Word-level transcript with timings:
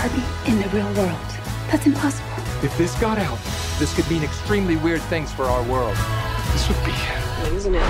Barbie 0.00 0.24
in 0.48 0.56
the 0.56 0.68
real 0.70 0.88
world. 0.94 1.28
That's 1.68 1.84
impossible. 1.84 2.32
If 2.64 2.72
this 2.78 2.98
got 3.00 3.18
out, 3.18 3.36
this 3.78 3.94
could 3.94 4.08
mean 4.08 4.24
extremely 4.24 4.76
weird 4.76 5.02
things 5.12 5.30
for 5.30 5.44
our 5.44 5.62
world. 5.64 5.94
This 6.56 6.66
would 6.68 6.80
be 6.88 6.96
Isn't 7.54 7.74
it? 7.74 7.84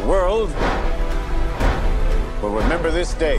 The 0.00 0.06
world 0.08 0.48
will 2.40 2.56
remember 2.56 2.90
this 2.90 3.12
day. 3.12 3.36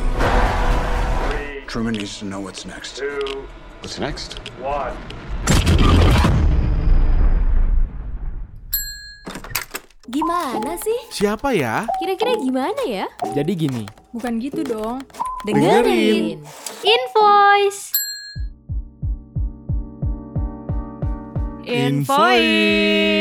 Truman 1.65 1.95
needs 1.95 2.19
to 2.19 2.25
know 2.25 2.39
what's 2.39 2.67
next. 2.67 3.01
What's 3.81 3.97
next? 3.97 4.37
One. 4.61 4.93
Gimana 10.05 10.77
sih? 10.77 10.99
Siapa 11.09 11.49
ya? 11.57 11.89
Kira-kira 11.97 12.37
gimana 12.37 12.81
ya? 12.85 13.09
Jadi 13.33 13.53
gini, 13.57 13.89
Bukan 14.09 14.41
gitu 14.41 14.65
dong. 14.65 15.05
Dengerin. 15.45 16.41
Invoice. 16.81 17.93
Invoice. 21.69 23.13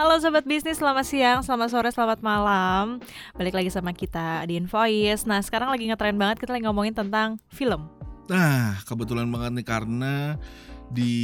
Halo 0.00 0.16
sobat 0.16 0.48
bisnis, 0.48 0.80
selamat 0.80 1.04
siang, 1.04 1.44
selamat 1.44 1.68
sore, 1.68 1.92
selamat 1.92 2.24
malam. 2.24 3.04
Balik 3.36 3.60
lagi 3.60 3.68
sama 3.68 3.92
kita 3.92 4.48
di 4.48 4.56
Invoice. 4.56 5.28
Nah, 5.28 5.44
sekarang 5.44 5.68
lagi 5.68 5.84
ngetren 5.84 6.16
banget 6.16 6.40
kita 6.40 6.56
lagi 6.56 6.64
ngomongin 6.64 6.96
tentang 6.96 7.36
film. 7.52 7.92
Nah, 8.32 8.80
kebetulan 8.88 9.28
banget 9.28 9.60
nih 9.60 9.66
karena 9.68 10.40
di 10.88 11.20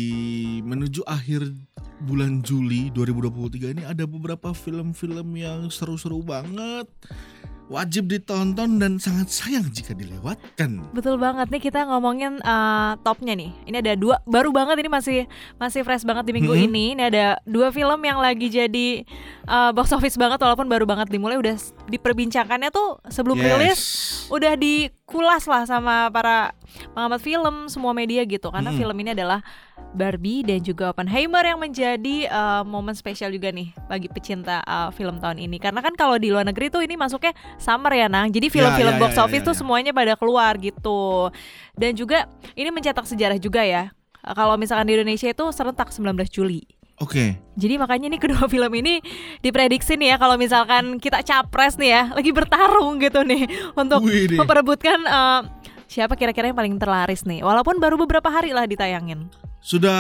menuju 0.61 1.09
akhir 1.09 1.49
bulan 2.05 2.45
Juli 2.45 2.93
2023 2.93 3.81
ini 3.81 3.83
ada 3.89 4.05
beberapa 4.05 4.53
film-film 4.53 5.41
yang 5.41 5.73
seru-seru 5.73 6.21
banget. 6.21 6.85
Wajib 7.65 8.07
ditonton 8.07 8.77
dan 8.77 8.97
sangat 8.97 9.33
sayang 9.33 9.65
jika 9.67 9.93
dilewatkan. 9.93 10.85
Betul 10.91 11.17
banget 11.17 11.49
nih 11.49 11.63
kita 11.63 11.85
ngomongin 11.85 12.37
eh, 12.39 12.93
topnya 13.01 13.33
nih. 13.33 13.57
Ini 13.65 13.77
ada 13.79 13.93
dua 13.95 14.21
baru 14.23 14.51
banget 14.51 14.77
ini 14.79 14.91
masih 14.91 15.19
masih 15.57 15.81
fresh 15.81 16.05
banget 16.05 16.29
di 16.29 16.33
minggu 16.33 16.53
Mhm. 16.53 16.63
ini. 16.63 16.85
Ini 16.93 17.03
ada 17.07 17.25
dua 17.43 17.69
film 17.69 17.99
yang 17.99 18.19
lagi 18.19 18.47
jadi 18.47 18.89
eh, 19.45 19.71
box 19.73 19.91
office 19.91 20.15
banget 20.15 20.37
walaupun 20.39 20.67
baru 20.67 20.85
banget 20.85 21.09
dimulai 21.09 21.37
udah 21.37 21.57
diperbincangkannya 21.89 22.69
tuh 22.69 23.01
sebelum 23.07 23.37
Yes. 23.37 23.49
rilis 23.49 23.81
udah 24.29 24.53
dikulas 24.55 25.45
lah 25.45 25.65
sama 25.65 26.09
para 26.09 26.53
pengamat 26.95 27.21
film 27.21 27.67
semua 27.67 27.91
media 27.91 28.23
gitu. 28.23 28.49
Karena 28.49 28.71
Hmm. 28.71 28.79
film 28.79 28.97
ini 29.03 29.11
adalah 29.13 29.43
Barbie 29.93 30.47
dan 30.47 30.63
juga 30.63 30.95
Oppenheimer 30.95 31.43
yang 31.43 31.59
menjadi 31.59 32.17
eh, 32.27 32.63
momen 32.65 32.95
spesial 32.95 33.35
juga 33.35 33.51
nih 33.51 33.75
bagi 33.87 34.07
pecinta 34.09 34.63
eh, 34.63 34.91
film 34.95 35.19
tahun 35.19 35.43
ini. 35.43 35.59
Karena 35.59 35.83
kan 35.83 35.93
kalau 35.93 36.17
di 36.17 36.31
luar 36.31 36.47
negeri 36.47 36.71
tuh 36.71 36.81
ini 36.81 36.95
masuknya 36.95 37.35
summer 37.59 37.93
ya 37.93 38.07
Nang. 38.07 38.31
Jadi 38.31 38.47
film-film 38.49 38.95
ya, 38.95 39.01
box 39.03 39.19
ya, 39.19 39.27
office 39.27 39.43
ya, 39.43 39.49
tuh 39.51 39.55
ya. 39.55 39.61
semuanya 39.61 39.91
pada 39.91 40.15
keluar 40.15 40.55
gitu. 40.57 41.29
Dan 41.75 41.99
juga 41.99 42.31
ini 42.55 42.71
mencetak 42.71 43.05
sejarah 43.05 43.37
juga 43.37 43.67
ya. 43.67 43.91
Kalau 44.25 44.57
misalkan 44.57 44.89
di 44.89 44.97
Indonesia 44.97 45.29
itu 45.29 45.45
serentak 45.53 45.93
19 45.93 46.31
Juli. 46.33 46.65
Oke. 47.03 47.35
jadi 47.59 47.75
makanya 47.75 48.07
nih 48.07 48.23
kedua 48.23 48.47
film 48.47 48.71
ini 48.79 49.03
diprediksi 49.43 49.99
nih 49.99 50.15
ya 50.15 50.17
kalau 50.17 50.39
misalkan 50.39 51.03
kita 51.03 51.27
capres 51.27 51.75
nih 51.75 51.91
ya 51.91 52.03
lagi 52.15 52.31
bertarung 52.31 53.03
gitu 53.03 53.27
nih 53.27 53.51
untuk 53.75 54.07
Wih, 54.07 54.39
memperebutkan 54.39 55.03
eh, 55.03 55.41
siapa 55.87 56.15
kira-kira 56.15 56.49
yang 56.49 56.59
paling 56.59 56.77
terlaris 56.77 57.23
nih 57.23 57.41
walaupun 57.41 57.79
baru 57.79 57.97
beberapa 57.97 58.29
hari 58.29 58.51
lah 58.51 58.65
ditayangin. 58.65 59.29
Sudah 59.65 59.97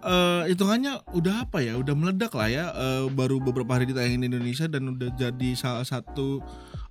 eh, 0.00 0.54
hitungannya 0.54 1.02
udah 1.10 1.42
apa 1.42 1.58
ya? 1.58 1.74
Udah 1.74 1.92
meledak 1.92 2.30
lah 2.30 2.46
ya. 2.46 2.70
Eh, 2.70 3.10
baru 3.10 3.42
beberapa 3.42 3.74
hari 3.74 3.90
ditayangin 3.90 4.22
di 4.22 4.28
Indonesia 4.30 4.70
dan 4.70 4.86
udah 4.88 5.10
jadi 5.12 5.50
salah 5.54 5.82
satu 5.82 6.38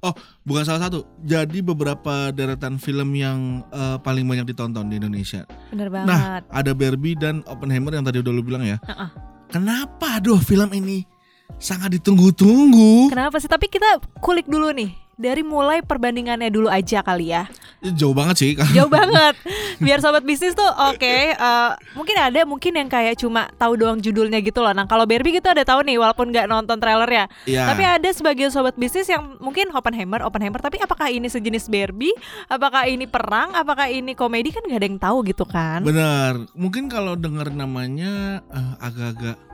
Oh, 0.04 0.12
bukan 0.44 0.68
salah 0.68 0.84
satu. 0.84 1.08
Jadi 1.24 1.64
beberapa 1.64 2.28
deretan 2.30 2.76
film 2.76 3.16
yang 3.16 3.64
eh, 3.72 3.96
paling 4.04 4.28
banyak 4.28 4.52
ditonton 4.52 4.92
di 4.92 5.00
Indonesia. 5.00 5.48
Bener 5.72 5.88
Nah, 5.88 6.04
banget. 6.04 6.44
ada 6.52 6.72
Barbie 6.76 7.16
dan 7.16 7.40
Oppenheimer 7.48 7.96
yang 7.96 8.04
tadi 8.04 8.20
udah 8.20 8.34
lu 8.36 8.44
bilang 8.44 8.68
ya. 8.68 8.84
Heeh. 8.84 9.10
Kenapa 9.48 10.20
aduh 10.20 10.44
film 10.44 10.76
ini 10.76 11.08
sangat 11.56 11.96
ditunggu-tunggu? 11.96 13.16
Kenapa 13.16 13.40
sih? 13.40 13.48
Tapi 13.48 13.72
kita 13.72 14.04
kulik 14.20 14.44
dulu 14.44 14.76
nih 14.76 14.92
dari 15.14 15.46
mulai 15.46 15.86
perbandingannya 15.86 16.50
dulu 16.50 16.68
aja 16.68 17.06
kali 17.06 17.30
ya. 17.34 17.46
Jauh 17.84 18.16
banget 18.16 18.36
sih. 18.40 18.52
Jauh 18.76 18.90
banget. 18.90 19.36
Biar 19.78 20.00
sobat 20.00 20.24
bisnis 20.24 20.56
tuh 20.56 20.66
oke. 20.66 21.04
eh, 21.36 21.70
mungkin 21.94 22.16
ada 22.18 22.42
mungkin 22.48 22.74
yang 22.74 22.90
kayak 22.90 23.20
cuma 23.20 23.52
tahu 23.60 23.78
doang 23.78 24.00
judulnya 24.00 24.40
gitu 24.42 24.64
loh. 24.64 24.72
Nah 24.72 24.88
kalau 24.88 25.04
Barbie 25.04 25.38
gitu 25.38 25.48
ada 25.52 25.62
tahu 25.68 25.84
nih 25.86 26.00
walaupun 26.00 26.32
nggak 26.32 26.48
nonton 26.50 26.80
trailernya. 26.80 27.28
Iya. 27.46 27.70
Tapi 27.70 27.84
ada 27.84 28.10
sebagian 28.10 28.50
sobat 28.50 28.74
bisnis 28.80 29.06
yang 29.12 29.38
mungkin 29.38 29.70
Oppenheimer, 29.76 30.24
Oppenheimer. 30.26 30.64
Tapi 30.64 30.82
apakah 30.82 31.12
ini 31.12 31.28
sejenis 31.28 31.70
Barbie? 31.70 32.16
Apakah 32.48 32.88
ini 32.90 33.06
perang? 33.06 33.54
Apakah 33.54 33.92
ini 33.92 34.18
komedi? 34.18 34.50
Kan 34.50 34.66
nggak 34.66 34.80
ada 34.80 34.88
yang 34.88 35.00
tahu 35.02 35.18
gitu 35.28 35.46
kan? 35.46 35.84
Benar. 35.84 36.50
Mungkin 36.56 36.88
kalau 36.90 37.14
dengar 37.20 37.52
namanya 37.54 38.42
eh, 38.50 38.74
agak-agak 38.80 39.53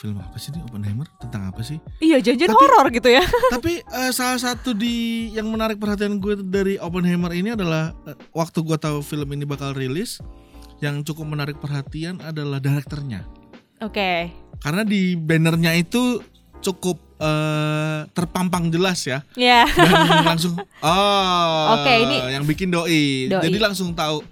film 0.00 0.16
apa 0.16 0.40
sih 0.40 0.48
ini 0.48 0.64
Oppenheimer 0.64 1.04
tentang 1.20 1.44
apa 1.44 1.60
sih? 1.60 1.76
Iya 2.00 2.16
janjian 2.18 2.48
horor 2.48 2.88
gitu 2.88 3.12
ya. 3.12 3.20
Tapi 3.54 3.84
eh, 3.84 4.10
salah 4.10 4.40
satu 4.40 4.72
di 4.72 5.28
yang 5.30 5.44
menarik 5.46 5.76
perhatian 5.76 6.16
gue 6.16 6.40
dari 6.40 6.80
Oppenheimer 6.80 7.28
ini 7.30 7.52
adalah 7.52 7.92
eh, 8.08 8.16
waktu 8.32 8.64
gue 8.64 8.80
tahu 8.80 9.04
film 9.04 9.28
ini 9.30 9.44
bakal 9.44 9.76
rilis, 9.76 10.16
yang 10.80 11.04
cukup 11.04 11.28
menarik 11.28 11.60
perhatian 11.60 12.16
adalah 12.18 12.56
direkturnya. 12.56 13.28
Oke. 13.78 14.32
Karena 14.58 14.82
di 14.82 15.12
bannernya 15.14 15.76
itu 15.76 16.24
cukup 16.60 16.96
eh, 17.20 18.00
terpampang 18.10 18.68
jelas 18.68 19.04
ya 19.04 19.20
Ya. 19.32 19.68
dan 19.68 20.24
langsung 20.26 20.56
oh 20.80 21.64
Oke, 21.76 21.92
ini- 22.00 22.24
yang 22.32 22.48
bikin 22.48 22.72
doi. 22.72 23.28
Doi. 23.28 23.44
Jadi 23.44 23.58
langsung 23.60 23.92
tahu 23.92 24.24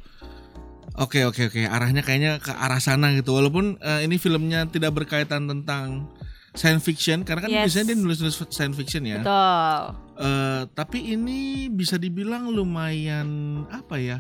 Oke 0.99 1.23
oke 1.23 1.47
oke 1.47 1.63
arahnya 1.63 2.03
kayaknya 2.03 2.37
ke 2.37 2.51
arah 2.51 2.79
sana 2.79 3.11
gitu 3.13 3.33
walaupun 3.33 3.79
eh, 3.79 4.03
ini 4.03 4.19
filmnya 4.19 4.67
tidak 4.67 4.93
berkaitan 4.93 5.47
tentang 5.47 6.11
science 6.51 6.83
fiction 6.83 7.23
karena 7.23 7.41
kan 7.41 7.51
Yes. 7.53 7.71
biasanya 7.71 7.87
dia 7.87 7.97
nulis-nulis 7.97 8.37
science 8.51 8.75
fiction 8.75 9.07
ya. 9.07 9.23
Betul. 9.23 9.79
Eh, 10.19 10.63
tapi 10.75 10.99
ini 11.09 11.39
bisa 11.69 11.95
dibilang 11.97 12.51
lumayan 12.51 13.29
apa 13.69 13.97
ya? 13.97 14.19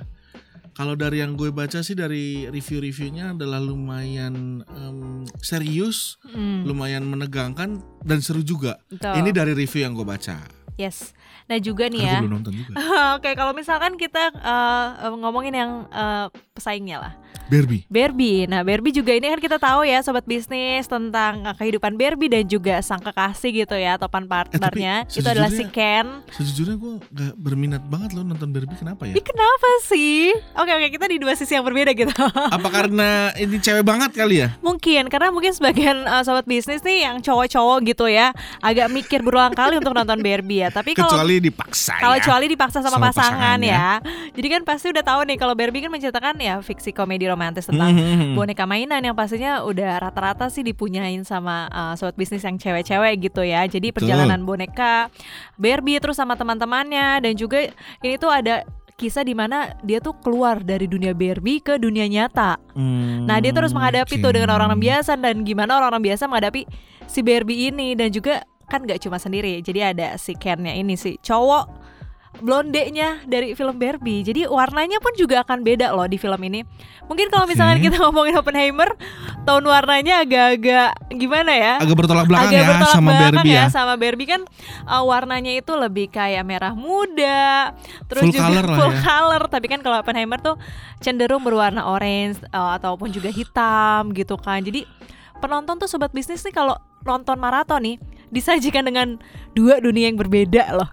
Kalau 0.70 0.94
dari 0.94 1.18
yang 1.18 1.34
gue 1.34 1.50
baca 1.50 1.82
sih 1.82 1.98
dari 1.98 2.46
review-reviewnya 2.46 3.34
adalah 3.34 3.58
lumayan 3.58 4.62
em, 4.62 4.98
serius, 5.42 6.22
Hmm, 6.22 6.62
lumayan 6.62 7.02
menegangkan 7.02 7.82
dan 8.00 8.18
seru 8.22 8.46
juga. 8.46 8.78
betul. 8.86 9.10
Ini 9.18 9.30
dari 9.32 9.52
review 9.52 9.82
yang 9.82 9.98
gue 9.98 10.06
baca. 10.06 10.38
Yes. 10.78 11.10
Nah 11.48 11.58
juga 11.58 11.88
nih 11.88 12.02
Karena 12.04 12.24
ya. 12.24 12.28
nonton 12.28 12.52
juga. 12.52 12.72
Oke, 13.16 13.30
kalau 13.34 13.52
misalkan 13.56 13.96
kita 13.96 14.30
eh, 14.34 14.86
ngomongin 15.16 15.54
yang 15.54 15.70
eh, 15.88 16.26
pesaingnya 16.52 16.98
lah. 17.00 17.14
Barbie. 17.48 17.82
Barbie. 17.88 18.44
Nah, 18.44 18.60
Barbie 18.60 18.92
juga 18.92 19.16
ini 19.16 19.24
kan 19.24 19.40
kita 19.40 19.56
tahu 19.56 19.80
ya 19.88 20.04
sobat 20.04 20.28
bisnis 20.28 20.84
tentang 20.84 21.48
eh, 21.48 21.56
kehidupan 21.56 21.96
Barbie 21.96 22.28
dan 22.28 22.44
juga 22.44 22.84
sang 22.84 23.00
kekasih 23.00 23.64
gitu 23.64 23.72
ya, 23.72 23.96
topan 23.96 24.28
partnernya. 24.28 25.08
itu 25.08 25.24
adalah 25.24 25.48
si 25.48 25.64
Ken. 25.72 26.20
Sejujurnya 26.28 26.76
gue 26.76 26.92
gak 27.08 27.32
berminat 27.40 27.82
banget 27.88 28.12
loh 28.12 28.24
nonton 28.28 28.52
Barbie. 28.52 28.76
Kenapa 28.76 29.08
ya? 29.08 29.16
Ini 29.16 29.22
kenapa 29.24 29.68
sih? 29.88 30.36
Oke, 30.60 30.70
oke, 30.76 30.86
kita 30.92 31.08
di 31.08 31.16
dua 31.16 31.32
sisi 31.32 31.56
yang 31.56 31.64
berbeda 31.64 31.96
gitu. 31.96 32.12
Apa 32.56 32.68
karena 32.68 33.32
ini 33.40 33.56
cewek 33.56 33.82
banget 33.82 34.12
kali 34.12 34.44
ya? 34.44 34.48
mungkin 34.60 35.08
karena 35.08 35.32
mungkin 35.32 35.56
sebagian 35.56 36.04
eh, 36.04 36.22
sobat 36.28 36.44
bisnis 36.44 36.84
nih 36.84 37.08
yang 37.08 37.24
cowok-cowok 37.24 37.78
gitu 37.88 38.12
ya, 38.12 38.36
agak 38.60 38.92
mikir 38.92 39.24
berulang 39.24 39.56
kali 39.56 39.80
untuk 39.80 39.96
nonton 39.96 40.20
Barbie 40.20 40.60
ya. 40.60 40.68
Tapi 40.68 40.92
kalau 40.92 41.17
Kecuali 41.18 41.34
dipaksa 41.40 41.94
Kalau 41.98 42.14
ya. 42.14 42.22
kecuali 42.22 42.46
dipaksa 42.46 42.78
sama, 42.78 42.90
Sama 42.92 43.06
pasangan 43.10 43.58
pasangannya. 43.58 43.74
ya. 43.74 43.90
Jadi 44.30 44.46
kan 44.48 44.62
pasti 44.62 44.86
udah 44.88 45.02
tahu 45.02 45.20
nih 45.24 45.36
kalau 45.36 45.52
Barbie 45.52 45.80
kan 45.80 45.90
menceritakan 45.90 46.38
ya 46.38 46.54
fiksi 46.58 46.90
komedi 46.90 47.26
romantis 47.26 47.66
tentang 47.66 47.90
Mhm. 47.90 48.34
boneka 48.34 48.64
mainan 48.64 49.00
yang 49.00 49.12
pastinya 49.12 49.60
udah 49.60 49.98
rata-rata 50.00 50.46
sih 50.46 50.62
dipunyain 50.62 51.20
sama 51.22 51.66
uh, 51.68 51.94
sobat 51.94 52.14
bisnis 52.14 52.40
yang 52.40 52.54
cewek-cewek 52.54 53.18
gitu 53.20 53.42
ya. 53.42 53.64
Jadi 53.64 53.90
perjalanan 53.90 54.38
boneka 54.40 55.10
Barbie 55.54 55.98
terus 55.98 56.14
sama 56.14 56.34
teman-temannya 56.34 57.18
dan 57.20 57.32
juga 57.34 57.66
ini 57.98 58.14
tuh 58.14 58.30
ada 58.30 58.62
kisah 58.94 59.22
di 59.22 59.30
mana 59.30 59.74
dia 59.80 59.98
tuh 59.98 60.14
keluar 60.16 60.58
dari 60.58 60.86
dunia 60.86 61.10
Barbie 61.12 61.58
ke 61.58 61.76
dunia 61.76 62.04
nyata. 62.04 62.58
Nah 63.24 63.38
dia 63.38 63.50
terus 63.50 63.70
menghadapi 63.70 64.14
tuh 64.16 64.30
dengan 64.32 64.52
orang-orang 64.52 64.78
biasa 64.80 65.14
dan 65.14 65.42
gimana 65.42 65.74
orang-orang 65.74 66.02
biasa 66.04 66.26
menghadapi 66.26 66.62
si 67.04 67.22
Barbie 67.22 67.70
ini 67.70 67.94
dan 67.94 68.10
juga 68.10 68.42
kan 68.68 68.84
nggak 68.84 69.00
cuma 69.02 69.16
sendiri. 69.16 69.58
Jadi 69.64 69.80
ada 69.80 70.14
si 70.20 70.36
Kennya 70.36 70.76
ini 70.76 70.94
si 70.94 71.16
cowok 71.18 71.88
blondenya 72.38 73.24
dari 73.26 73.56
film 73.58 73.80
Barbie. 73.80 74.22
Jadi 74.22 74.46
warnanya 74.46 75.02
pun 75.02 75.10
juga 75.18 75.42
akan 75.42 75.64
beda 75.64 75.90
loh 75.90 76.06
di 76.06 76.20
film 76.20 76.38
ini. 76.46 76.62
Mungkin 77.10 77.32
kalau 77.32 77.48
misalkan 77.48 77.80
Oke. 77.82 77.90
kita 77.90 77.96
ngomongin 78.04 78.36
Oppenheimer, 78.38 78.94
tone 79.42 79.66
warnanya 79.66 80.22
agak-agak 80.22 80.92
gimana 81.18 81.52
ya? 81.56 81.74
Agak 81.82 81.96
bertolak 81.98 82.26
belakang 82.28 82.52
Agak 82.52 82.60
ya 82.60 82.68
bertolak 82.68 82.94
sama 82.94 83.10
belakang 83.10 83.34
Barbie 83.34 83.56
ya. 83.56 83.64
Sama 83.72 83.94
Barbie 83.96 84.28
kan 84.28 84.40
uh, 84.86 85.02
warnanya 85.02 85.52
itu 85.56 85.72
lebih 85.74 86.06
kayak 86.12 86.44
merah 86.46 86.76
muda, 86.76 87.74
terus 88.06 88.22
Full 88.28 88.34
juga 88.36 88.44
color 88.46 88.66
lah 88.68 88.78
full 88.78 88.92
ya. 88.94 89.00
color. 89.02 89.42
Tapi 89.50 89.66
kan 89.66 89.80
kalau 89.82 89.96
Oppenheimer 89.98 90.38
tuh 90.38 90.56
cenderung 91.02 91.42
berwarna 91.42 91.90
orange 91.90 92.38
uh, 92.54 92.76
ataupun 92.78 93.10
juga 93.10 93.32
hitam 93.32 94.14
gitu 94.14 94.38
kan. 94.38 94.62
Jadi 94.62 94.86
penonton 95.42 95.80
tuh 95.80 95.90
sobat 95.90 96.12
bisnis 96.14 96.44
nih 96.44 96.54
kalau 96.54 96.76
nonton 97.02 97.38
maraton 97.40 97.82
nih 97.82 97.96
disajikan 98.28 98.82
dengan 98.82 99.16
dua 99.52 99.78
dunia 99.78 100.06
yang 100.06 100.16
berbeda 100.16 100.72
loh. 100.72 100.88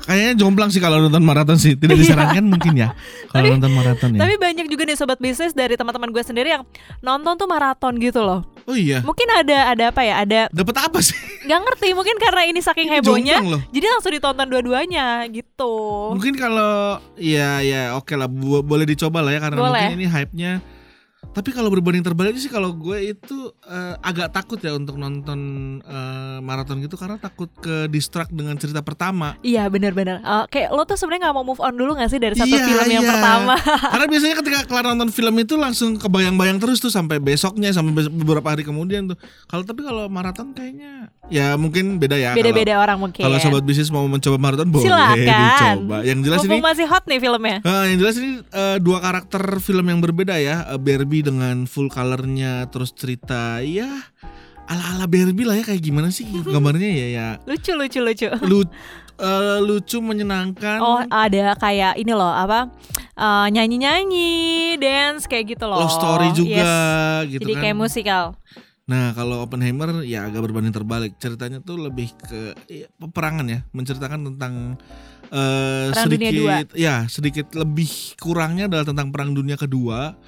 Kayaknya 0.00 0.32
jomplang 0.34 0.72
sih 0.72 0.80
kalau 0.80 0.96
nonton 0.98 1.20
maraton 1.20 1.54
sih. 1.54 1.76
Tidak 1.76 1.92
disarankan 2.00 2.40
mungkin 2.42 2.72
ya 2.74 2.96
kalau 3.28 3.44
Tapi- 3.44 3.52
nonton 3.52 3.72
maraton 3.74 4.08
ya. 4.16 4.18
Tapi 4.18 4.34
banyak 4.36 4.66
juga 4.66 4.82
nih 4.82 4.96
sobat 4.96 5.20
bisnis 5.20 5.52
dari 5.52 5.76
teman-teman 5.76 6.08
gue 6.08 6.20
sendiri 6.20 6.48
yang 6.50 6.64
nonton 7.00 7.36
tuh 7.36 7.44
maraton 7.44 7.94
gitu 7.96 8.20
loh. 8.20 8.40
oh 8.64 8.72
iya. 8.72 9.04
Mungkin 9.04 9.28
ada 9.28 9.70
ada 9.70 9.84
apa 9.92 10.00
ya? 10.00 10.14
Ada 10.18 10.40
Dapat 10.48 10.76
apa 10.80 10.98
sih? 11.00 11.12
nggak 11.40 11.60
ngerti 11.62 11.88
mungkin 11.92 12.16
karena 12.16 12.42
ini 12.44 12.60
saking 12.60 12.88
Ini 12.88 12.96
hebohnya. 12.96 13.36
Jadi 13.68 13.86
langsung 13.86 14.12
ditonton 14.12 14.46
dua-duanya 14.46 15.28
gitu. 15.28 15.74
Mungkin 16.16 16.32
kalau 16.34 16.96
ya 17.14 17.60
ya 17.60 17.92
oke 17.92 18.14
lah 18.14 18.26
bo- 18.26 18.62
boleh 18.62 18.88
dicoba 18.88 19.20
lah 19.20 19.32
ya 19.32 19.40
karena 19.42 19.58
Boleh. 19.58 19.84
mungkin 19.84 19.96
ini 19.96 20.08
hype-nya. 20.08 20.52
Tapi 21.30 21.54
kalau 21.54 21.70
berbanding 21.70 22.02
terbalik 22.02 22.34
sih 22.34 22.50
kalau 22.50 22.74
gue 22.74 23.14
itu 23.14 23.38
eh, 23.62 23.94
agak 24.02 24.34
takut 24.34 24.58
ya 24.58 24.74
untuk 24.74 24.98
nonton 24.98 25.38
eh, 25.80 26.38
maraton 26.42 26.82
gitu 26.82 26.98
karena 26.98 27.16
takut 27.16 27.46
ke 27.54 27.86
distract 27.86 28.34
dengan 28.34 28.58
cerita 28.58 28.82
pertama. 28.82 29.38
Iya 29.40 29.70
benar-benar. 29.70 30.18
Eh, 30.20 30.44
kayak 30.50 30.74
lo 30.74 30.82
tuh 30.82 30.98
sebenarnya 30.98 31.30
nggak 31.30 31.36
mau 31.38 31.46
move 31.46 31.62
on 31.62 31.74
dulu 31.78 31.94
nggak 31.94 32.10
sih 32.10 32.18
dari 32.18 32.34
satu 32.34 32.50
Iya, 32.50 32.66
film 32.66 32.88
yang 32.90 33.06
iya. 33.06 33.12
pertama? 33.14 33.54
Karena 33.94 34.06
biasanya 34.10 34.34
ketika 34.42 34.58
kelar 34.66 34.84
nonton 34.90 35.10
film 35.14 35.34
itu 35.38 35.54
langsung 35.54 35.90
kebayang-bayang 35.96 36.58
terus 36.58 36.82
tuh 36.82 36.90
sampai 36.90 37.22
besoknya 37.22 37.70
sampai 37.70 38.10
beberapa 38.10 38.50
hari 38.50 38.66
kemudian 38.66 39.06
tuh. 39.06 39.18
Kalau 39.46 39.62
tapi 39.62 39.86
kalau 39.86 40.10
maraton 40.10 40.50
kayaknya 40.50 41.14
ya 41.30 41.54
mungkin 41.54 42.02
beda 42.02 42.18
ya. 42.18 42.34
Beda-beda 42.34 42.74
orang 42.74 42.98
mungkin. 42.98 43.22
Kalau, 43.22 43.38
kalau 43.38 43.54
sobat 43.54 43.62
bisnis 43.62 43.94
mau 43.94 44.02
mencoba 44.10 44.34
maraton 44.34 44.66
boleh 44.66 44.90
Silakan. 44.90 45.46
dicoba. 45.78 45.96
Yang 46.02 46.18
jelas 46.26 46.38
Mumpung 46.42 46.58
ini 46.58 46.66
masih 46.66 46.86
hot 46.90 47.04
nih 47.06 47.20
filmnya. 47.22 47.58
Ah, 47.62 47.86
yang 47.86 47.98
jelas 48.02 48.18
ini 48.18 48.42
eh, 48.42 48.76
dua 48.82 48.98
karakter 48.98 49.62
film 49.62 49.86
yang 49.86 50.02
berbeda 50.02 50.34
ya. 50.34 50.66
Eh, 50.74 50.80
Barbie 50.82 51.19
dengan 51.20 51.64
full 51.64 51.86
colornya 51.86 52.68
terus 52.68 52.90
cerita 52.90 53.58
ya 53.60 53.88
ala-ala 54.66 55.04
Barbie 55.04 55.42
lah 55.42 55.58
ya 55.58 55.64
kayak 55.66 55.82
gimana 55.82 56.08
sih 56.08 56.24
gambarnya 56.24 56.86
ya 56.86 57.06
ya 57.10 57.28
Lucu 57.42 57.74
lucu 57.74 57.98
lucu. 57.98 58.28
lu 58.46 58.62
eh, 59.18 59.58
lucu 59.60 59.98
menyenangkan. 59.98 60.78
Oh 60.78 61.02
ada 61.04 61.52
kayak 61.54 61.98
ini 61.98 62.14
loh 62.14 62.30
apa 62.30 62.70
eh, 63.12 63.46
nyanyi-nyanyi, 63.50 64.78
dance 64.78 65.26
kayak 65.26 65.58
gitu 65.58 65.66
loh. 65.66 65.82
love 65.82 65.92
story 65.92 66.30
juga 66.32 66.70
Yes. 67.26 67.34
gitu 67.34 67.42
Jadi 67.44 67.52
kan. 67.52 67.62
kayak 67.66 67.76
musikal. 67.76 68.24
Nah, 68.86 69.14
kalau 69.14 69.46
Oppenheimer 69.46 70.02
ya 70.02 70.26
agak 70.26 70.50
berbanding 70.50 70.74
terbalik. 70.74 71.14
Ceritanya 71.14 71.62
tuh 71.62 71.78
lebih 71.78 72.10
ke 72.26 72.58
ya, 72.66 72.90
peperangan 72.98 73.46
ya, 73.46 73.62
menceritakan 73.70 74.34
tentang 74.34 74.54
eh, 75.30 75.94
Perang 75.94 76.10
Dunia 76.10 76.30
sedikit 76.30 76.66
ya, 76.74 76.94
sedikit 77.06 77.46
lebih 77.54 77.90
kurangnya 78.18 78.66
adalah 78.66 78.86
tentang 78.90 79.14
perang 79.14 79.30
dunia 79.30 79.54
kedua. 79.54 80.18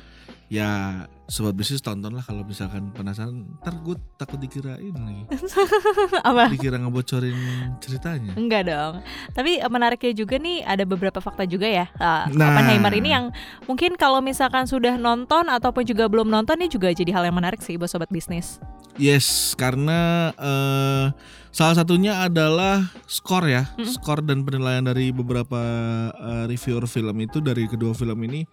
Ya, 0.52 1.08
sobat 1.32 1.56
bisnis 1.56 1.80
tonton 1.80 2.12
lah 2.12 2.20
kalau 2.20 2.44
misalkan 2.44 2.92
penasaran. 2.92 3.56
Ntar 3.64 3.72
gue 3.80 3.96
takut 4.20 4.36
dikirain 4.36 4.92
lagi. 4.92 5.24
apa? 6.28 6.52
Dikira 6.52 6.76
ngebocorin 6.76 7.32
ceritanya. 7.80 8.36
Enggak 8.36 8.68
dong. 8.68 9.00
Tapi 9.32 9.64
eh, 9.64 9.70
menariknya 9.72 10.12
juga 10.12 10.36
nih 10.36 10.60
ada 10.60 10.84
beberapa 10.84 11.24
fakta 11.24 11.48
juga 11.48 11.64
ya. 11.64 11.88
Eh, 11.96 12.36
Nah. 12.36 12.52
Oppenheimer 12.52 12.92
ini 12.92 13.16
yang 13.16 13.24
mungkin 13.64 13.96
kalau 13.96 14.20
misalkan 14.20 14.68
sudah 14.68 15.00
nonton 15.00 15.48
ataupun 15.48 15.88
juga 15.88 16.04
belum 16.04 16.28
nonton 16.28 16.60
ini 16.60 16.68
juga 16.68 16.92
jadi 16.92 17.16
hal 17.16 17.24
yang 17.32 17.36
menarik 17.40 17.64
sih 17.64 17.80
buat 17.80 17.88
sobat 17.88 18.12
bisnis. 18.12 18.60
Yes, 19.00 19.56
karena 19.56 20.36
eh, 20.36 21.16
salah 21.48 21.80
satunya 21.80 22.28
adalah 22.28 22.92
skor 23.08 23.48
ya, 23.48 23.72
skor 23.88 24.20
dan 24.20 24.44
penilaian 24.44 24.84
dari 24.84 25.16
beberapa 25.16 25.56
eh, 26.12 26.44
reviewer 26.44 26.84
film 26.84 27.16
itu 27.24 27.40
dari 27.40 27.64
kedua 27.72 27.96
film 27.96 28.20
ini 28.28 28.44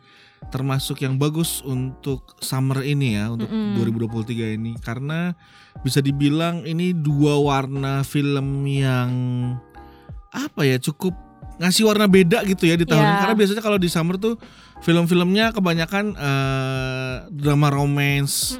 termasuk 0.47 1.03
yang 1.03 1.15
bagus 1.15 1.59
untuk 1.62 2.39
summer 2.39 2.81
ini 2.81 3.19
ya, 3.19 3.30
untuk 3.30 3.51
2023 3.51 4.56
ini. 4.56 4.74
Karena 4.80 5.36
bisa 5.80 6.00
dibilang 6.00 6.63
ini 6.63 6.91
dua 6.91 7.38
warna 7.38 8.01
film 8.01 8.63
yang 8.65 9.12
apa 10.30 10.62
ya 10.62 10.77
cukup 10.77 11.15
ngasih 11.57 11.83
warna 11.83 12.07
beda 12.07 12.45
gitu 12.45 12.63
ya 12.63 12.77
di 12.77 12.88
tahun 12.88 13.01
Ya. 13.01 13.09
ini 13.09 13.18
karena 13.19 13.36
biasanya 13.36 13.59
kalau 13.59 13.75
di 13.75 13.89
summer 13.89 14.15
tuh 14.15 14.39
film-filmnya 14.80 15.51
kebanyakan 15.51 16.15
eh, 16.15 17.15
drama 17.30 17.68
romance 17.68 18.56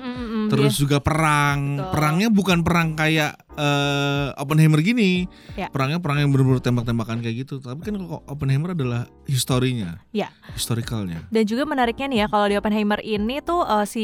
Terus 0.50 0.74
dia- 0.74 0.82
juga 0.82 0.98
perang 1.00 1.78
Betul. 1.78 1.92
perangnya 1.92 2.28
bukan 2.30 2.60
perang 2.60 2.90
kayak 2.94 3.32
eh, 3.52 4.28
Oppenheimer 4.36 4.80
gini 4.80 5.28
Ya. 5.54 5.68
perangnya 5.68 5.98
perang 5.98 6.18
yang 6.18 6.30
benar-benar 6.30 6.60
tembak-tembakan 6.60 7.20
kayak 7.20 7.44
gitu 7.44 7.60
tapi 7.60 7.82
kan 7.82 7.96
kok 7.96 8.24
Oppenheimer 8.26 8.72
adalah 8.72 9.06
historinya 9.24 10.00
Ya. 10.10 10.32
historicalnya 10.52 11.28
Dan 11.28 11.44
juga 11.44 11.64
menariknya 11.64 12.08
nih 12.08 12.20
ya 12.20 12.28
kalau 12.28 12.46
di 12.46 12.56
Oppenheimer 12.56 13.00
ini 13.00 13.40
tuh 13.40 13.62
eh, 13.62 13.86
si 13.86 14.04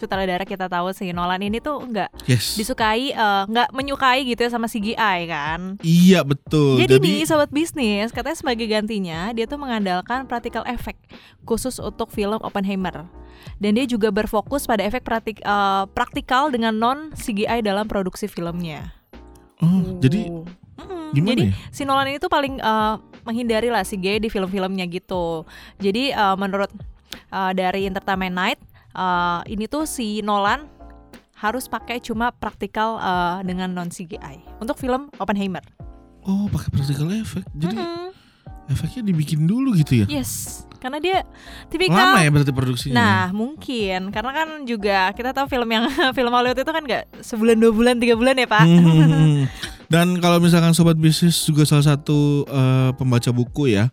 sutradara 0.00 0.48
kita 0.48 0.66
tahu 0.66 0.96
si 0.96 1.12
Nolan 1.12 1.44
ini 1.44 1.60
tuh 1.60 1.84
nggak 1.84 2.24
yes 2.24 2.56
disukai 2.56 3.12
eh, 3.12 3.42
nggak 3.44 3.68
menyukai 3.76 4.24
gitu 4.24 4.40
ya 4.40 4.50
sama 4.50 4.66
CGI 4.66 5.18
kan. 5.28 5.76
iya 5.84 6.24
betul 6.24 6.80
Jadi, 6.80 6.96
nih 6.96 7.28
sobat 7.28 7.52
bisnis 7.52 8.08
katanya 8.10 8.38
sebagai 8.40 8.64
gantinya 8.64 9.28
dia 9.36 9.44
tuh 9.44 9.60
mengandalkan 9.60 10.24
practical 10.24 10.64
effect 10.64 10.98
khusus 11.44 11.76
untuk 11.76 12.08
film 12.08 12.40
Oppenheimer. 12.40 13.04
Dan 13.56 13.76
dia 13.76 13.88
juga 13.88 14.12
berfokus 14.12 14.68
pada 14.68 14.84
efek 14.84 15.04
praktik, 15.04 15.40
eh, 15.40 15.84
praktikal 15.92 16.48
dengan 16.52 16.76
non 16.76 16.98
CGI 17.12 17.60
dalam 17.60 17.88
produksi 17.88 18.28
filmnya. 18.28 18.92
oh, 19.60 20.00
jadi 20.00 20.28
Mm-mm. 20.80 21.12
gimana 21.12 21.36
Jadi 21.36 21.44
ya? 21.48 21.52
si 21.68 21.82
Nolan 21.84 22.08
ini 22.08 22.18
tuh 22.20 22.32
paling 22.32 22.56
eh, 22.60 22.94
menghindari 23.24 23.68
lah 23.68 23.84
CGI 23.84 24.20
di 24.20 24.28
film-filmnya 24.32 24.84
gitu. 24.88 25.44
Jadi 25.80 26.12
eh, 26.12 26.36
menurut 26.36 26.68
eh, 27.32 27.52
dari 27.52 27.88
Entertainment 27.88 28.36
Night 28.36 28.60
eh, 28.92 29.40
ini 29.48 29.64
tuh 29.64 29.84
si 29.84 30.20
Nolan 30.20 30.66
harus 31.34 31.66
pakai 31.66 31.98
cuma 31.98 32.30
praktikal 32.30 32.96
eh, 32.96 33.38
dengan 33.42 33.70
non 33.70 33.88
CGI 33.88 34.58
untuk 34.58 34.76
film 34.76 35.08
Oppenheimer. 35.16 35.64
oh 36.22 36.46
pakai 36.46 36.68
practical 36.70 37.08
effect 37.14 37.48
jadi 37.50 37.74
Mm-mm. 37.74 38.12
efeknya 38.68 39.02
dibikin 39.02 39.42
dulu 39.42 39.72
gitu 39.74 40.04
ya 40.04 40.06
Yes, 40.12 40.62
karena 40.76 40.96
dia 40.96 41.24
tipikal. 41.66 41.96
lama 42.12 42.20
ya 42.20 42.30
berarti 42.30 42.52
produksinya 42.52 42.94
Nah 42.94 43.22
mungkin 43.30 44.08
karena 44.10 44.30
kan 44.30 44.48
juga 44.62 45.10
kita 45.10 45.32
tahu 45.32 45.48
film 45.48 45.66
yang 45.66 45.88
film 46.16 46.28
Hollywood 46.28 46.56
itu 46.56 46.68
kan 46.68 46.82
nggak 46.82 47.04
sebulan 47.20 47.56
dua 47.56 47.72
bulan 47.72 47.96
tiga 47.96 48.14
bulan 48.14 48.36
ya 48.36 48.46
pak. 48.46 48.64
Hmm. 48.64 49.48
Dan 49.88 50.20
kalau 50.20 50.38
misalkan 50.38 50.70
sobat 50.70 50.94
bisnis 50.94 51.40
juga 51.40 51.64
salah 51.64 51.82
satu 51.84 52.44
eh, 52.44 52.90
pembaca 52.94 53.30
buku 53.30 53.72
ya, 53.72 53.88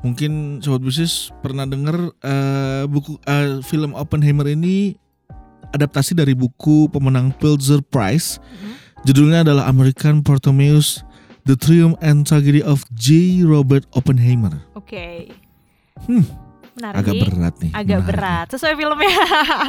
mungkin 0.00 0.62
sobat 0.64 0.80
bisnis 0.84 1.28
pernah 1.44 1.68
dengar 1.68 2.12
eh, 2.24 2.84
buku 2.88 3.20
eh, 3.24 3.60
film 3.64 3.92
Oppenheimer 3.92 4.48
ini 4.48 4.96
adaptasi 5.70 6.16
dari 6.18 6.34
buku 6.34 6.90
pemenang 6.90 7.30
Pulitzer 7.36 7.80
Prize. 7.84 8.42
Judulnya 9.06 9.46
adalah 9.46 9.68
American 9.70 10.20
Bartimaeus: 10.20 11.00
The 11.48 11.56
Triumph 11.56 11.96
and 12.04 12.28
Tragedy 12.28 12.60
of 12.60 12.84
J. 12.92 13.40
Robert 13.46 13.88
Oppenheimer. 13.96 14.60
Oke. 14.76 15.32
Hmm, 16.04 16.24
Menarik. 16.80 16.98
agak 16.98 17.14
berat 17.22 17.54
nih. 17.56 17.70
Agak 17.70 17.84
menarik. 17.94 18.08
berat 18.08 18.46
sesuai 18.50 18.74
filmnya. 18.74 19.14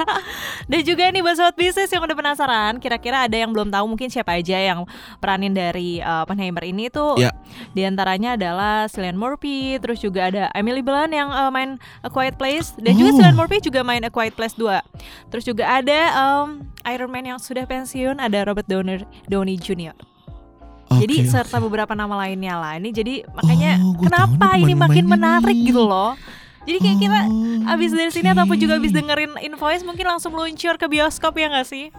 Dan 0.71 0.81
juga 0.81 1.03
nih 1.05 1.19
buat 1.19 1.35
sobat 1.35 1.55
bisnis 1.55 1.89
yang 1.89 2.01
udah 2.01 2.15
penasaran, 2.15 2.73
kira-kira 2.77 3.27
ada 3.27 3.35
yang 3.35 3.51
belum 3.51 3.67
tahu 3.67 3.85
mungkin 3.85 4.07
siapa 4.07 4.33
aja 4.33 4.55
yang 4.55 4.87
peranin 5.17 5.51
dari 5.51 5.99
uh, 5.99 6.23
Oppenheimer 6.23 6.63
ini 6.63 6.87
tuh. 6.87 7.19
Ya. 7.19 7.35
Di 7.69 7.83
antaranya 7.83 8.33
adalah 8.33 8.87
Cillian 8.87 9.15
Murphy, 9.15 9.75
terus 9.77 9.99
juga 9.99 10.31
ada 10.31 10.47
Emily 10.51 10.79
Blunt 10.79 11.11
yang 11.11 11.27
uh, 11.27 11.49
main 11.49 11.75
A 11.99 12.09
Quiet 12.09 12.35
Place 12.35 12.71
dan 12.77 12.95
juga 12.95 13.09
Oh. 13.11 13.15
Cillian 13.17 13.35
Murphy 13.35 13.59
juga 13.59 13.83
main 13.83 14.01
A 14.01 14.09
Quiet 14.09 14.31
Place 14.31 14.55
2. 14.55 14.71
Terus 15.27 15.43
juga 15.43 15.67
ada 15.67 15.99
um, 16.15 16.63
Iron 16.85 17.11
Man 17.11 17.27
yang 17.27 17.37
sudah 17.37 17.65
pensiun, 17.65 18.17
ada 18.17 18.41
Robert 18.41 18.65
Downey, 18.65 19.03
Downey 19.27 19.57
Jr. 19.57 19.93
jadi 20.91 21.23
Oke, 21.23 21.27
serta 21.29 21.55
oke. 21.55 21.67
beberapa 21.67 21.91
nama 21.91 22.15
lainnya 22.17 22.55
lah. 22.55 22.75
Ini 22.75 22.89
jadi 22.91 23.23
makanya 23.31 23.79
Oh, 23.79 23.95
kenapa 23.97 24.55
ini 24.55 24.75
makin 24.75 25.07
menarik 25.07 25.55
gitu 25.57 25.81
loh. 25.81 26.15
Jadi 26.61 26.77
kayak 26.77 26.97
kita 26.99 27.19
Oh, 27.23 27.73
abis 27.73 27.89
dari 27.89 28.11
sini 28.11 28.27
oke. 28.27 28.35
ataupun 28.35 28.55
juga 28.55 28.73
abis 28.77 28.91
dengerin 28.91 29.33
invoice 29.39 29.81
mungkin 29.81 30.05
langsung 30.07 30.31
meluncur 30.31 30.75
ke 30.75 30.85
bioskop 30.85 31.33
ya 31.33 31.49
gak 31.49 31.65
sih? 31.65 31.89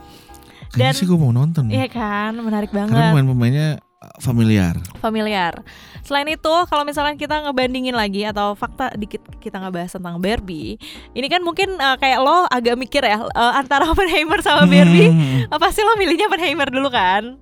Kayaknya 0.71 0.87
dan- 0.89 0.97
sih 0.97 1.05
gue 1.05 1.19
mau 1.19 1.31
nonton. 1.31 1.67
Iya 1.67 1.87
kan, 1.87 2.33
menarik 2.35 2.71
Karena 2.71 2.87
banget, 2.89 3.11
pemain-pemainnya 3.13 3.69
eh, 3.77 4.15
familiar. 4.19 4.75
familiar. 4.99 5.53
Selain 6.01 6.27
itu, 6.27 6.51
kalau 6.67 6.83
misalnya 6.83 7.15
kita 7.15 7.43
ngebandingin 7.43 7.93
lagi 7.93 8.25
atau 8.25 8.55
fakta 8.55 8.91
dikit 8.93 9.21
kita 9.39 9.59
ngebahas 9.59 9.93
tentang 9.93 10.17
Barbie, 10.17 10.81
ini 11.13 11.27
kan 11.27 11.41
mungkin 11.41 11.73
eh, 11.73 11.97
kayak 11.97 12.19
lo 12.19 12.47
agak 12.49 12.75
mikir 12.75 13.03
ya 13.03 13.21
eh, 13.21 13.53
antara 13.55 13.87
Oppenheimer 13.91 14.41
sama 14.41 14.65
Barbie, 14.65 15.07
Hmm, 15.07 15.47
apa 15.49 15.69
sih 15.69 15.83
lo 15.83 15.95
milihnya 15.95 16.27
Oppenheimer 16.27 16.67
dulu 16.67 16.89
kan? 16.89 17.37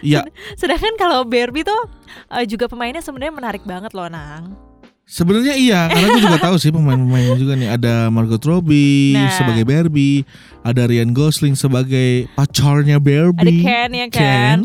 Iya, 0.00 0.24
Sedangkan 0.54 0.96
kalau 0.96 1.24
Barbie 1.24 1.62
tuh 1.62 1.80
eh, 2.28 2.44
juga 2.44 2.66
pemainnya 2.66 3.00
sebenarnya 3.00 3.32
menarik 3.32 3.62
banget 3.62 3.90
loh, 3.90 4.06
Nang. 4.06 4.54
Sebenarnya 5.10 5.58
iya, 5.58 5.90
karena 5.90 6.06
gue 6.08 6.22
juga 6.22 6.38
tahu 6.46 6.54
sih 6.54 6.70
pemain-pemainnya 6.70 7.34
juga 7.34 7.58
nih. 7.58 7.68
Ada 7.74 7.94
Margot 8.08 8.38
Robbie 8.40 9.18
Nah. 9.18 9.34
sebagai 9.34 9.66
Barbie, 9.66 10.22
ada 10.62 10.86
Ryan 10.86 11.10
Gosling 11.10 11.58
sebagai 11.58 12.30
pacarnya 12.32 12.96
Ada 12.96 13.02
Barbie. 13.02 13.66
Ken 13.66 13.90
ya 13.90 14.06
kan? 14.06 14.58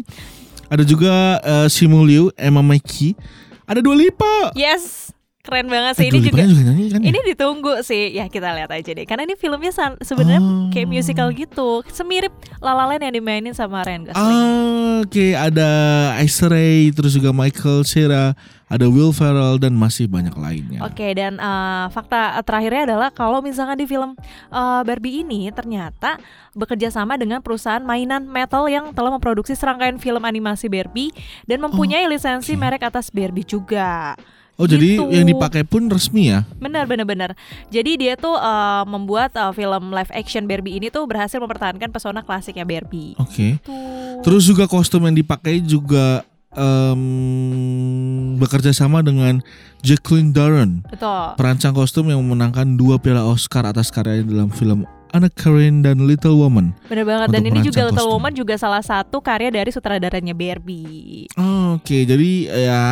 Ada 0.69 0.85
juga 0.85 1.13
eh, 1.41 1.67
Simu 1.67 2.05
Liu, 2.05 2.29
Emma 2.37 2.61
Mackey. 2.61 3.17
Ada 3.65 3.81
Dua 3.81 3.97
Lipa. 3.97 4.53
Yes. 4.53 5.09
Keren 5.45 5.69
banget 5.69 5.93
sih 5.95 6.05
Eh, 6.05 6.09
ini 6.09 6.19
juga. 6.19 6.41
Lipanya 6.41 6.49
juga 6.49 6.63
nyanyi 6.65 6.83
kan 6.89 6.99
ya? 6.99 7.07
Ini 7.07 7.19
ditunggu 7.29 7.73
sih. 7.81 8.03
Ya 8.11 8.25
kita 8.25 8.49
lihat 8.51 8.69
aja 8.69 8.91
deh. 8.91 9.05
Karena 9.05 9.23
ini 9.23 9.37
filmnya 9.37 9.71
sebenarnya 10.01 10.41
Oh. 10.41 10.67
kayak 10.73 10.89
musical 10.89 11.29
gitu. 11.31 11.85
Semirip 11.87 12.33
La 12.59 12.73
La 12.73 12.85
Land 12.85 13.01
yang 13.01 13.13
dimainin 13.13 13.53
sama 13.53 13.85
Ryan 13.85 14.09
Gosling. 14.09 14.41
Ah, 14.41 14.83
Oke, 14.95 15.35
ada 15.35 15.69
Aisha 16.17 16.47
Ray, 16.47 16.89
terus 16.89 17.13
juga 17.13 17.29
Michael 17.29 17.83
Cera, 17.83 18.31
ada 18.65 18.85
Will 18.87 19.11
Ferrell 19.11 19.59
dan 19.59 19.75
masih 19.75 20.07
banyak 20.07 20.33
lainnya. 20.33 20.81
Oke 20.81 21.13
dan 21.13 21.35
eh, 21.35 21.85
fakta 21.91 22.39
terakhirnya 22.41 22.89
adalah 22.89 23.11
kalau 23.11 23.43
misalkan 23.43 23.77
di 23.77 23.85
film 23.85 24.15
eh, 24.49 24.81
Barbie 24.81 25.21
ini 25.21 25.51
ternyata 25.51 26.17
bekerja 26.55 26.89
sama 26.89 27.19
dengan 27.19 27.43
perusahaan 27.43 27.83
mainan 27.83 28.25
metal 28.25 28.65
yang 28.65 28.95
telah 28.95 29.11
memproduksi 29.11 29.53
serangkaian 29.53 29.99
film 29.99 30.23
animasi 30.23 30.71
Barbie 30.71 31.11
dan 31.43 31.61
mempunyai 31.61 32.07
lisensi 32.07 32.55
oke. 32.55 32.61
merek 32.63 32.81
atas 32.81 33.11
Barbie 33.11 33.45
juga. 33.45 34.15
Oh, 34.55 34.63
jadi 34.63 34.95
Gitu. 34.95 35.11
yang 35.11 35.27
dipakai 35.27 35.67
pun 35.67 35.91
resmi 35.91 36.31
ya? 36.31 36.47
Benar 36.55 36.87
benar 36.87 37.03
benar. 37.03 37.29
Jadi 37.67 37.99
dia 37.99 38.15
tuh 38.15 38.33
eh, 38.33 38.83
membuat 38.87 39.35
eh, 39.35 39.51
film 39.51 39.91
live 39.91 40.11
action 40.11 40.47
Barbie 40.47 40.79
ini 40.79 40.87
tuh 40.87 41.03
berhasil 41.03 41.35
mempertahankan 41.37 41.91
pesona 41.91 42.23
klasiknya 42.23 42.63
Barbie. 42.63 43.19
Oke. 43.19 43.59
Tuh. 43.59 44.23
Terus 44.23 44.47
juga 44.47 44.63
kostum 44.65 45.03
yang 45.03 45.13
dipakai 45.13 45.59
juga 45.59 46.23
em, 46.55 48.35
bekerja 48.37 48.71
sama 48.71 49.03
dengan 49.03 49.43
Jacqueline 49.83 50.31
Darren, 50.31 50.81
Betul. 50.87 51.35
perancang 51.35 51.75
kostum 51.75 52.07
yang 52.07 52.19
memenangkan 52.19 52.73
dua 52.73 52.97
piala 52.97 53.21
Oscar 53.21 53.67
atas 53.67 53.91
karyanya 53.91 54.25
dalam 54.25 54.49
film 54.49 54.87
Anna 55.13 55.29
Karenina 55.29 55.91
dan 55.91 56.05
Little 56.05 56.37
Woman. 56.39 56.73
Benar 56.87 57.05
banget 57.05 57.27
dan 57.33 57.43
ini 57.45 57.59
juga 57.61 57.87
Little 57.87 58.05
kostum. 58.05 58.13
Woman 58.17 58.33
juga 58.33 58.55
salah 58.57 58.83
satu 58.83 59.21
karya 59.21 59.49
dari 59.53 59.69
sutradaranya 59.69 60.33
Barbie. 60.33 61.29
Oke, 61.75 62.03
jadi 62.07 62.31
ya 62.49 62.83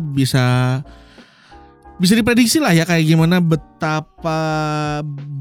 bisa 0.00 0.80
bisa 1.98 2.14
diprediksi 2.14 2.62
lah 2.62 2.70
ya 2.70 2.86
kayak 2.86 3.10
gimana 3.10 3.42
betapa 3.42 4.38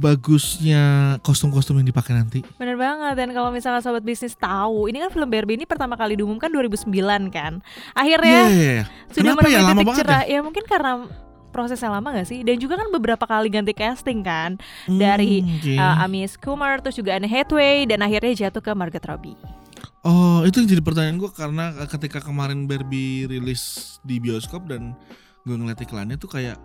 bagusnya 0.02 1.16
kostum-kostum 1.22 1.78
yang 1.78 1.86
dipakai 1.86 2.18
nanti. 2.18 2.42
Bener 2.58 2.74
banget 2.74 3.14
dan 3.14 3.30
kalau 3.30 3.54
misalnya 3.54 3.86
sobat 3.86 4.02
bisnis 4.02 4.34
tahu, 4.34 4.90
ini 4.90 5.06
kan 5.06 5.14
film 5.14 5.30
Barbie 5.30 5.54
ini 5.54 5.70
pertama 5.70 5.94
kali 5.94 6.18
diumumkan 6.18 6.50
2009 6.50 6.90
kan. 7.30 7.62
Akhirnya 7.94 8.50
Iya, 8.50 8.50
iya, 8.50 8.72
iya. 8.82 8.86
sudah 9.14 9.38
Kenapa 9.38 9.48
ya 9.54 9.60
lama 9.62 9.82
banget 9.86 10.02
cerah. 10.02 10.24
Ya? 10.26 10.42
mungkin 10.42 10.66
karena 10.66 10.92
prosesnya 11.58 11.90
lama 11.90 12.14
gak 12.14 12.30
sih? 12.30 12.46
Dan 12.46 12.62
juga 12.62 12.78
kan 12.78 12.94
beberapa 12.94 13.26
kali 13.26 13.50
ganti 13.50 13.74
casting 13.74 14.22
kan 14.22 14.62
dari 14.86 15.42
Hmm, 15.42 15.58
oke. 15.58 15.74
uh, 15.74 16.06
Amis 16.06 16.38
Kumar 16.38 16.78
terus 16.78 16.94
juga 16.94 17.18
Anne 17.18 17.26
Hathaway 17.26 17.84
dan 17.84 18.00
akhirnya 18.00 18.46
jatuh 18.46 18.62
ke 18.62 18.70
Margot 18.72 19.02
Robbie. 19.02 19.34
Oh, 20.02 20.46
itu 20.46 20.62
yang 20.62 20.70
jadi 20.70 20.80
pertanyaan 20.80 21.18
gue 21.18 21.32
karena 21.32 21.66
ketika 21.90 22.22
kemarin 22.22 22.64
Barbie 22.64 23.26
rilis 23.26 23.64
di 24.02 24.22
bioskop 24.22 24.70
dan 24.70 24.94
gue 25.44 25.52
ngeliat 25.52 25.82
iklannya 25.82 26.16
tuh 26.16 26.30
kayak 26.30 26.56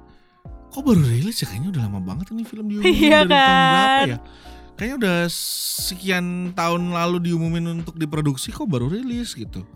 kok 0.68 0.80
baru 0.80 1.00
rilis 1.00 1.38
ya 1.38 1.46
kayaknya 1.46 1.70
udah 1.70 1.82
lama 1.84 2.00
banget 2.00 2.30
ini 2.30 2.44
film 2.44 2.66
diumumin 2.66 2.92
Iya 3.02 3.18
dari 3.22 3.32
tahun 3.32 3.58
berapa 3.66 3.88
kan? 3.96 4.06
ya? 4.06 4.18
Kayaknya 4.72 4.96
udah 4.96 5.16
sekian 5.82 6.26
tahun 6.52 6.82
lalu 6.90 7.16
diumumin 7.24 7.66
untuk 7.76 7.94
diproduksi 7.94 8.48
kok 8.48 8.64
baru 8.64 8.88
rilis 8.88 9.34
gitu. 9.34 9.66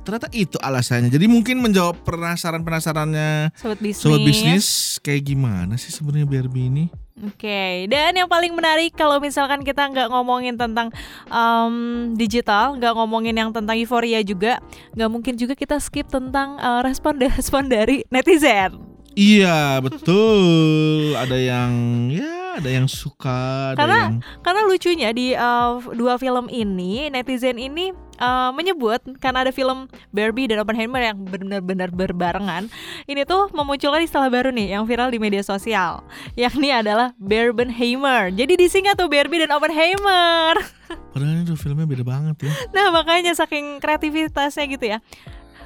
Ternyata 0.00 0.28
itu 0.30 0.56
alasannya. 0.56 1.08
Jadi 1.08 1.26
mungkin 1.26 1.60
menjawab 1.60 2.00
penasaran-penasarannya 2.02 3.52
Sobat 3.54 3.78
bisnis. 3.78 4.00
sobat 4.00 4.20
bisnis 4.20 4.66
kayak 4.98 5.22
gimana 5.24 5.74
sih 5.74 5.88
sebenarnya 5.88 6.24
Barbie 6.24 6.66
ini? 6.66 6.84
Oke, 7.20 7.84
dan 7.86 8.16
yang 8.16 8.24
paling 8.26 8.48
menarik 8.50 8.96
kalau 8.96 9.20
misalkan 9.20 9.60
kita 9.60 9.84
nggak 9.84 10.08
ngomongin 10.08 10.56
tentang 10.56 10.88
em, 11.28 11.74
digital, 12.14 12.74
nggak 12.74 12.96
ngomongin 12.96 13.36
yang 13.36 13.50
tentang 13.50 13.76
euforia 13.76 14.24
juga, 14.24 14.56
nggak 14.92 15.10
mungkin 15.10 15.36
juga 15.36 15.52
kita 15.52 15.76
skip 15.76 16.08
tentang 16.08 16.56
eh, 16.56 16.80
respon-respon 16.80 17.68
dari 17.70 18.08
netizen. 18.08 18.80
Iya 19.12 19.84
betul. 19.84 21.12
ada 21.14 21.36
yang 21.36 21.72
ya 22.08 22.56
ada 22.56 22.70
yang 22.70 22.86
suka, 22.86 23.74
ada 23.74 23.76
Karena- 23.76 24.00
yang 24.06 24.14
Karena 24.40 24.60
lucunya 24.64 25.08
di 25.12 25.36
eh, 25.36 25.70
dua 25.92 26.16
film 26.16 26.48
ini 26.48 27.08
netizen 27.08 27.60
ini 27.60 27.92
eh, 28.20 28.50
menyebut 28.52 29.00
karena 29.18 29.48
ada 29.48 29.52
film 29.52 29.88
Barbie 30.12 30.46
dan 30.46 30.60
Oppenheimer 30.60 31.00
yang 31.00 31.16
benar-benar 31.24 31.88
berbarengan, 31.90 32.68
ini 33.08 33.24
tuh 33.24 33.48
memunculkan 33.56 34.04
istilah 34.04 34.28
baru 34.28 34.52
nih 34.52 34.76
yang 34.76 34.84
viral 34.84 35.08
di 35.08 35.16
media 35.16 35.40
sosial, 35.40 36.04
yakni 36.36 36.68
adalah 36.70 37.16
Barbenheimer. 37.16 38.28
Jadi 38.30 38.60
disingkat 38.60 39.00
tuh 39.00 39.08
Barbie 39.08 39.42
dan 39.42 39.56
Oppenheimer. 39.56 40.54
Padahal 41.16 41.40
ini 41.40 41.48
tuh 41.48 41.56
filmnya 41.56 41.88
beda 41.88 42.04
banget 42.04 42.36
ya. 42.44 42.52
Nah 42.76 42.92
makanya 42.92 43.32
saking 43.32 43.80
kreativitasnya 43.80 44.64
gitu 44.68 44.84
ya, 44.84 44.98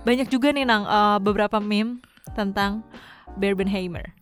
banyak 0.06 0.30
juga 0.30 0.54
nih 0.54 0.62
nang 0.62 0.87
eh, 0.87 1.18
beberapa 1.18 1.58
meme 1.58 1.99
tentang 2.32 2.87
Barbenheimer. 3.34 4.14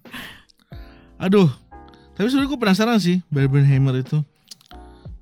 Aduh, 1.23 1.47
tapi 2.19 2.27
sebenarnya 2.27 2.51
gue 2.51 2.61
penasaran 2.61 2.99
sih 2.99 3.23
Barbenheimer 3.31 3.95
itu. 4.01 4.25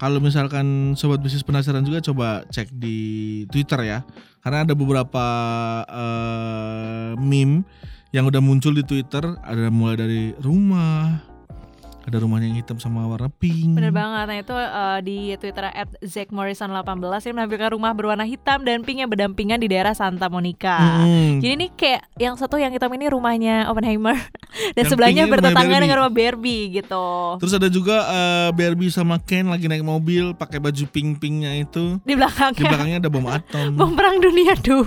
Kalau 0.00 0.16
misalkan 0.16 0.97
sobat 0.97 1.21
bisnis 1.21 1.45
penasaran 1.45 1.85
juga 1.85 2.00
coba 2.00 2.49
cek 2.49 2.73
di 2.73 2.99
Twitter 3.52 3.85
ya. 3.85 3.99
Karena 4.40 4.64
ada 4.64 4.73
beberapa 4.73 5.26
eh, 5.85 7.12
meme 7.21 7.69
yang 8.09 8.25
udah 8.25 8.40
muncul 8.40 8.73
di 8.73 8.80
Twitter. 8.80 9.21
Ada 9.45 9.69
mulai 9.69 9.97
dari 10.00 10.23
rumah, 10.40 11.21
ada 12.11 12.26
rumahnya 12.26 12.50
yang 12.50 12.59
hitam 12.59 12.83
sama 12.83 13.07
warna 13.07 13.31
pink. 13.31 13.79
Bener 13.79 13.95
banget, 13.95 14.25
nah 14.26 14.37
itu 14.43 14.55
eh, 14.59 14.99
di 15.07 15.19
Twitter 15.38 15.71
at 15.71 15.90
ZackMorrison18 16.02 17.31
Ini 17.31 17.35
menampilkan 17.38 17.71
rumah 17.79 17.95
berwarna 17.95 18.26
hitam 18.26 18.67
dan 18.67 18.83
pink 18.83 19.07
yang 19.07 19.11
berdampingan 19.11 19.62
di 19.62 19.71
daerah 19.71 19.95
Santa 19.95 20.26
Monica 20.26 21.07
Mm-mm. 21.07 21.38
Jadi 21.38 21.52
ini 21.55 21.67
kayak 21.71 22.02
yang 22.19 22.35
satu 22.35 22.59
yang 22.59 22.75
hitam 22.75 22.90
ini 22.99 23.07
rumahnya 23.07 23.71
Oppenheimer 23.71 24.19
Dan 24.76 24.83
Yang 24.85 24.90
sebelahnya 24.90 25.23
pink 25.31 25.33
bertetangga 25.38 25.76
dengan 25.79 25.97
rumah 26.02 26.12
Barbie 26.12 26.83
gitu 26.83 27.38
Terus 27.38 27.55
ada 27.55 27.69
juga 27.71 27.97
eh, 28.11 28.49
Barbie 28.59 28.90
sama 28.90 29.23
Ken 29.23 29.47
lagi 29.47 29.71
naik 29.71 29.87
mobil 29.87 30.35
pakai 30.35 30.59
baju 30.59 30.85
pink-pinknya 30.90 31.62
itu. 31.62 32.02
Di 32.02 32.19
belakangnya 32.19 32.59
Di 32.59 32.64
belakangnya 32.67 32.99
ada 32.99 33.11
bom 33.12 33.26
atom. 33.31 33.71
Bom 33.79 33.93
Perang 33.95 34.19
Dunia 34.19 34.59
2 34.59 34.83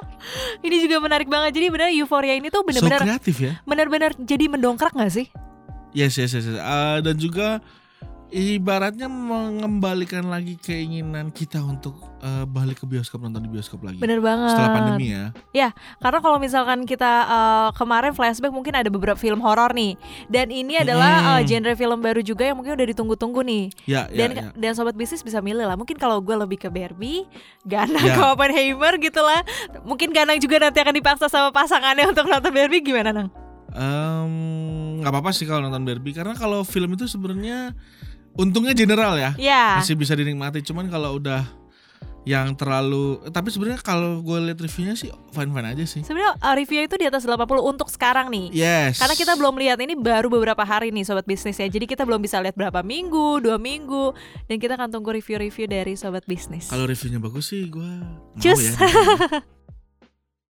Ini 0.66 0.76
juga 0.86 1.02
menarik 1.02 1.26
banget 1.26 1.58
Jadi 1.58 1.66
bener 1.74 1.88
euforia 1.90 2.38
ini 2.38 2.48
tuh 2.48 2.62
so 2.62 2.66
bener-bener 2.70 3.00
kreatif 3.02 3.36
ya. 3.42 3.52
Bener-bener 3.66 4.14
jadi 4.14 4.46
mendongkrak 4.46 4.94
gak 4.94 5.10
sih? 5.10 5.26
Yes, 5.92 6.16
yes, 6.16 6.32
yes. 6.32 6.44
yes. 6.44 6.56
Uh, 6.56 6.98
dan 7.00 7.16
juga 7.16 7.60
ibaratnya 8.32 9.12
mengembalikan 9.12 10.24
lagi 10.24 10.56
keinginan 10.56 11.28
kita 11.28 11.60
untuk 11.60 11.92
uh, 12.24 12.48
balik 12.48 12.80
ke 12.80 12.88
bioskop 12.88 13.20
nonton 13.20 13.44
di 13.44 13.52
bioskop 13.52 13.84
lagi. 13.84 14.00
Bener 14.00 14.24
banget 14.24 14.56
Setelah 14.56 14.72
pandemi 14.72 15.12
ya. 15.12 15.68
Karena 16.00 16.18
kalau 16.18 16.40
misalkan 16.40 16.88
kita 16.88 17.28
uh, 17.28 17.68
kemarin 17.76 18.16
flashback 18.16 18.48
mungkin 18.48 18.72
ada 18.72 18.88
beberapa 18.88 19.20
film 19.20 19.44
horor 19.44 19.76
nih 19.76 20.00
dan 20.32 20.48
ini 20.48 20.80
adalah 20.80 21.36
uh, 21.36 21.40
Hmm. 21.42 21.44
genre 21.44 21.76
film 21.76 22.00
baru 22.00 22.24
juga 22.24 22.48
yang 22.48 22.56
mungkin 22.56 22.72
udah 22.72 22.86
ditunggu-tunggu 22.88 23.40
nih 23.44 23.64
Ya, 23.84 24.08
ya, 24.08 24.16
dan 24.16 24.30
ya. 24.32 24.44
dan 24.56 24.72
sobat 24.72 24.96
bisnis 24.96 25.20
bisa 25.20 25.44
milih 25.44 25.68
lah 25.68 25.76
mungkin 25.76 26.00
kalau 26.00 26.16
gue 26.16 26.32
lebih 26.32 26.56
ke 26.56 26.72
Barbie, 26.72 27.28
Ganang 27.68 28.00
Ya. 28.00 28.16
ke 28.16 28.22
Oppenheimer 28.32 28.96
gitu 28.96 29.20
lah 29.20 29.44
mungkin 29.84 30.08
Ganang 30.08 30.40
juga 30.40 30.56
nanti 30.56 30.80
akan 30.80 30.96
dipaksa 30.96 31.28
sama 31.28 31.52
pasangannya 31.52 32.08
untuk 32.08 32.24
nonton 32.24 32.48
Barbie 32.48 32.80
gimana 32.80 33.12
nang? 33.12 33.28
Em, 33.72 34.32
nggak 35.02 35.12
apa-apa 35.12 35.34
sih 35.34 35.44
kalau 35.44 35.66
nonton 35.66 35.82
Barbie 35.82 36.14
karena 36.14 36.38
kalau 36.38 36.62
film 36.62 36.94
itu 36.94 37.10
sebenarnya 37.10 37.74
untungnya 38.38 38.72
general 38.72 39.18
ya. 39.18 39.34
Ya 39.36 39.82
Masih 39.82 39.98
bisa 39.98 40.14
dinikmati. 40.14 40.62
Cuman 40.64 40.88
kalau 40.88 41.18
udah 41.18 41.44
yang 42.22 42.54
terlalu 42.54 43.18
tapi 43.34 43.50
sebenarnya 43.50 43.82
kalau 43.82 44.22
gue 44.22 44.38
lihat 44.46 44.62
reviewnya 44.62 44.94
sih 44.94 45.10
fine-fine 45.34 45.74
aja 45.74 45.82
sih. 45.82 46.06
sebenarnya 46.06 46.38
uh, 46.38 46.54
review 46.54 46.86
itu 46.86 46.94
di 46.94 47.10
atas 47.10 47.26
80 47.26 47.50
untuk 47.58 47.90
sekarang 47.90 48.30
nih. 48.30 48.54
Yes. 48.54 49.02
Karena 49.02 49.18
kita 49.18 49.34
belum 49.34 49.58
lihat 49.58 49.82
ini 49.82 49.98
baru 49.98 50.30
beberapa 50.30 50.62
hari 50.62 50.94
nih 50.94 51.02
sobat 51.02 51.26
bisnis 51.26 51.58
ya. 51.58 51.66
Jadi 51.66 51.90
kita 51.90 52.06
belum 52.06 52.22
bisa 52.22 52.38
lihat 52.38 52.54
berapa 52.54 52.78
minggu, 52.86 53.42
dua 53.42 53.58
minggu 53.58 54.14
dan 54.46 54.56
kita 54.62 54.78
akan 54.78 54.94
tunggu 54.94 55.10
review-review 55.18 55.66
dari 55.66 55.98
sobat 55.98 56.22
bisnis. 56.22 56.70
kalau 56.70 56.86
reviewnya 56.86 57.18
bagus 57.18 57.50
sih 57.50 57.66
gue 57.66 57.90
mau 58.06 58.38
Cus. 58.38 58.70
ya. 58.70 58.74